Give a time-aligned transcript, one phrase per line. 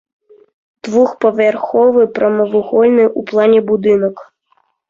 [0.87, 4.27] Двухпавярховы прамавугольны ў плане будынак.